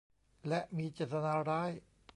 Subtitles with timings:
[0.47, 1.69] และมีเจตนาร้าย